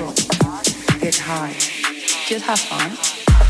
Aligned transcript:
Get 0.00 1.16
high. 1.16 1.52
Just 2.26 2.46
have 2.46 2.58
fun. 2.58 3.49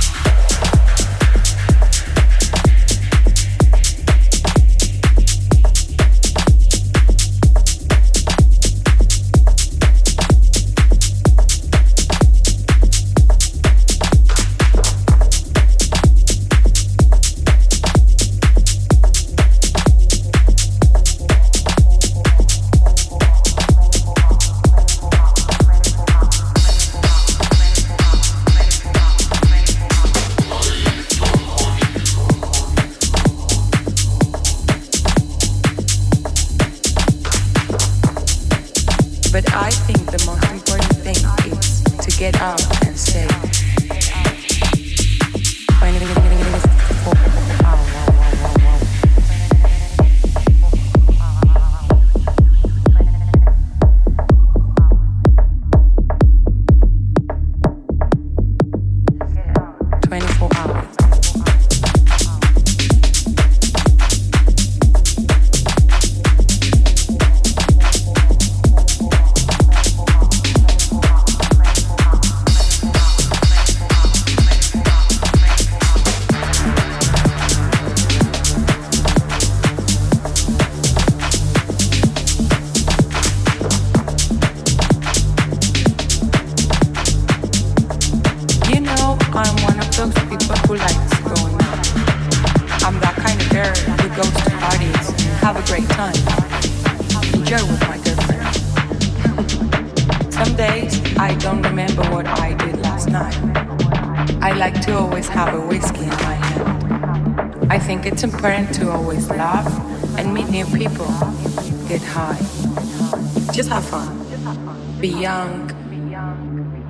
Be 115.00 115.08
young, 115.08 115.68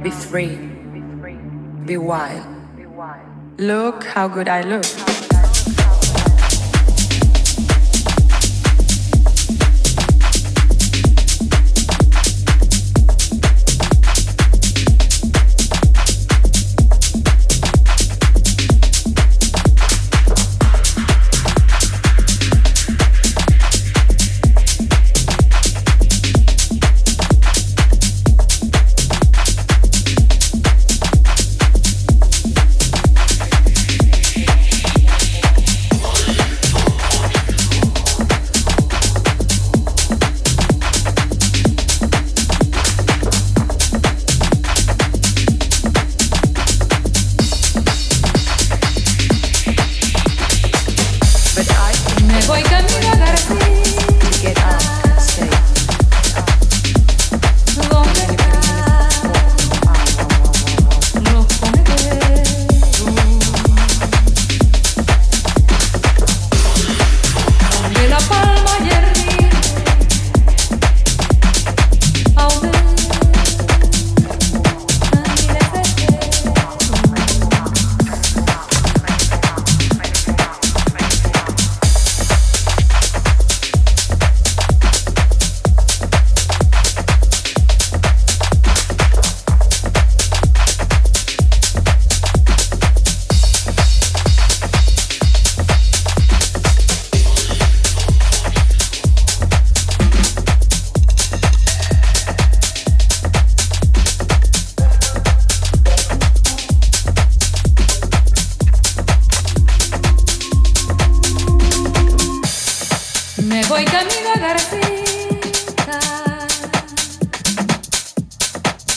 be 0.03 0.11
free, 0.11 0.57
be 1.85 1.97
wild. 1.97 2.47
Look 3.59 4.05
how 4.05 4.29
good 4.29 4.49
I 4.49 4.63
look. 4.63 5.10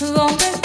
Long 0.02 0.63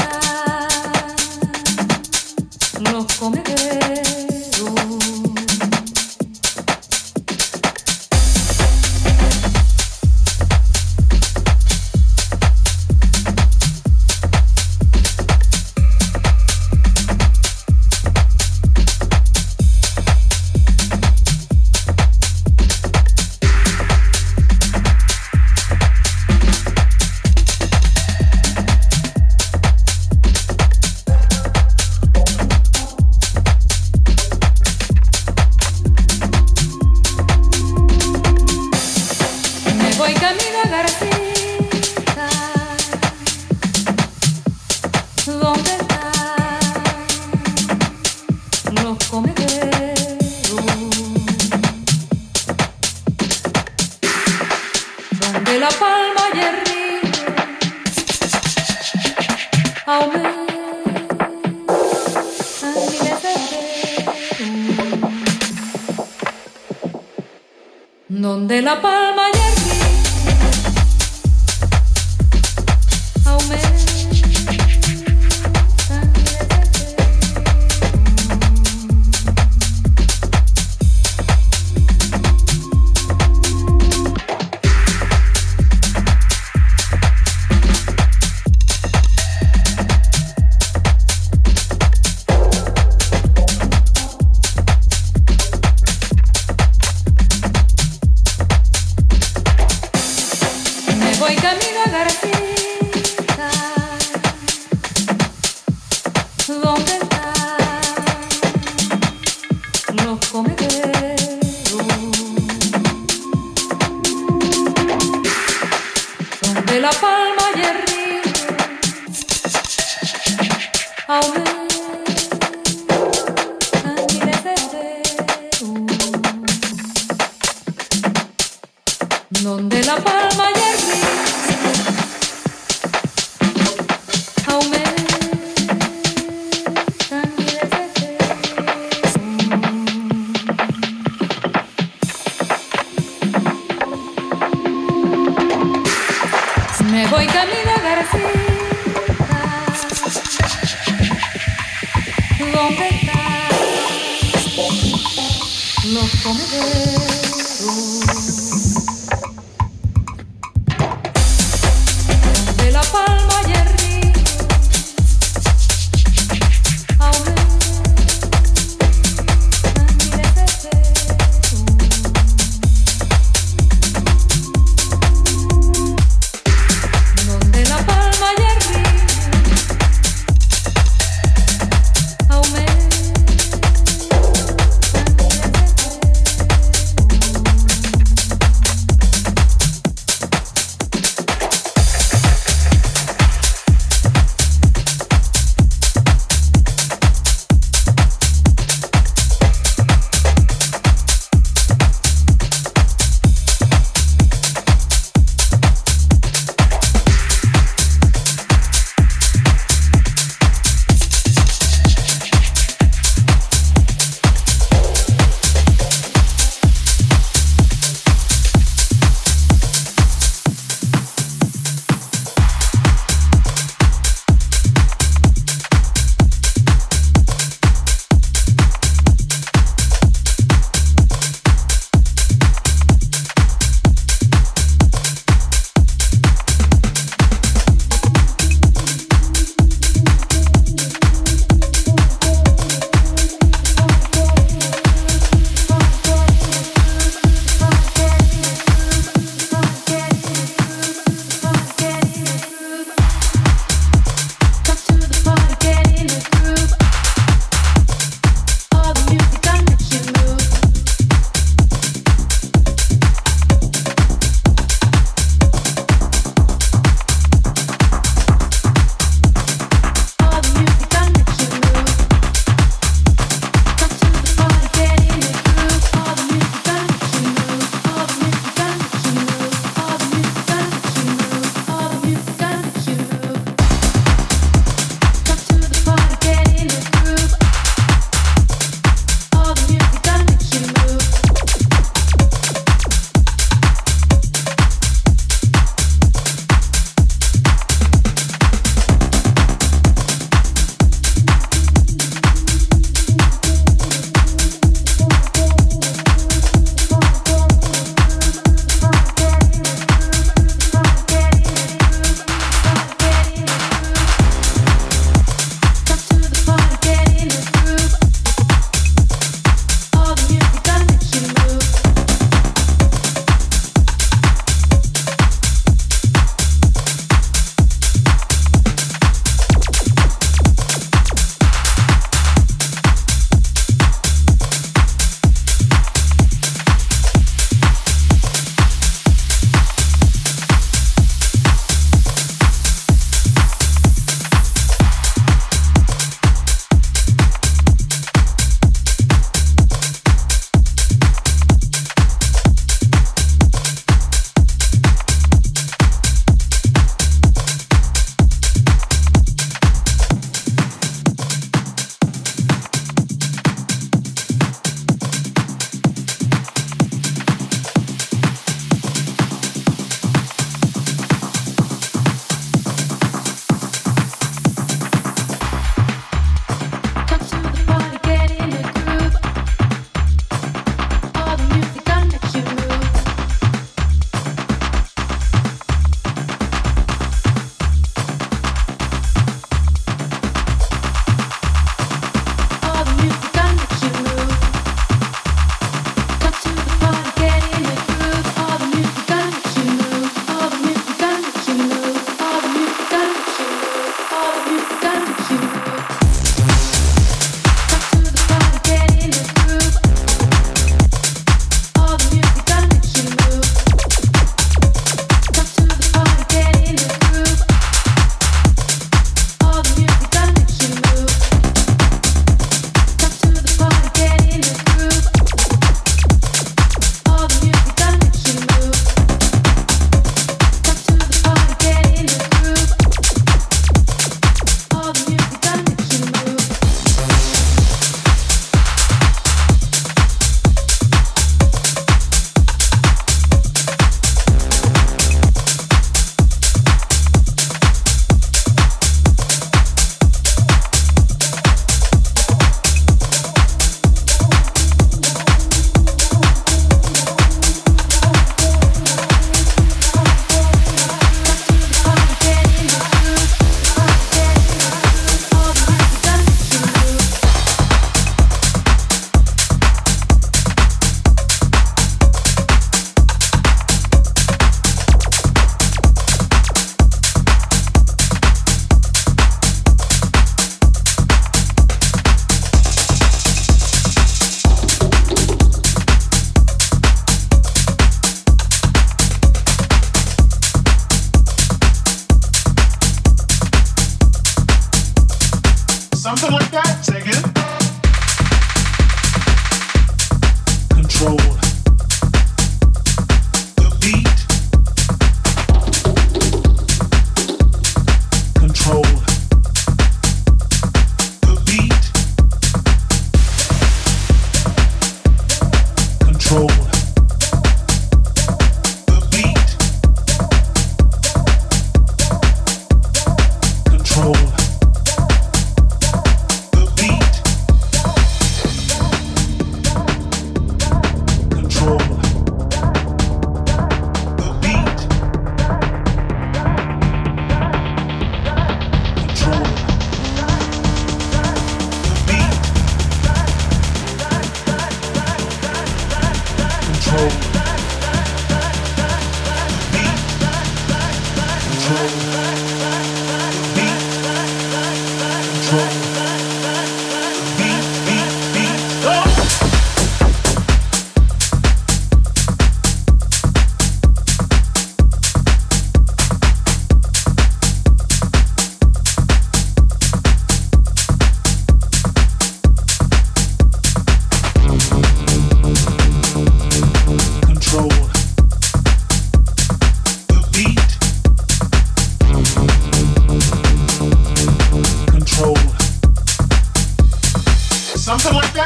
de 116.79 116.83
la 116.83 116.91
palma 116.91 117.43
y 117.57 117.61
el 117.61 117.83
río. 117.89 118.22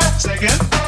Second. 0.00 0.81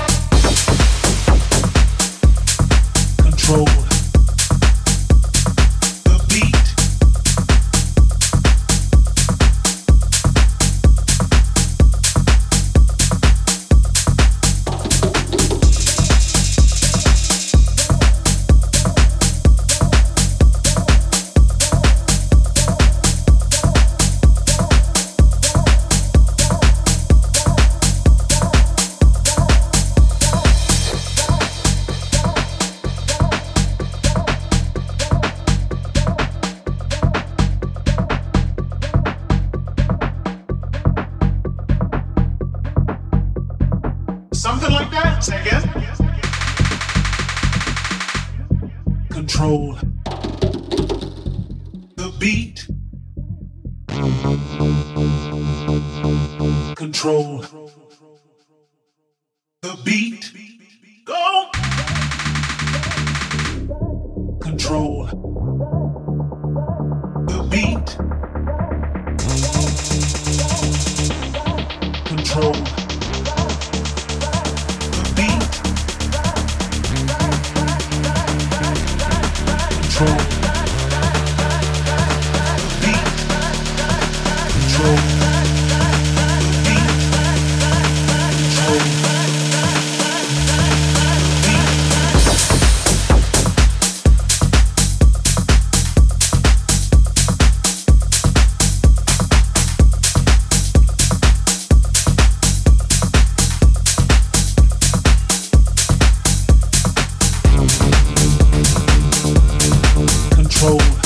know. 110.79 111.04